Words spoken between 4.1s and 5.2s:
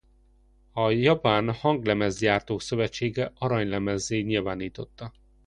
nyilvánította.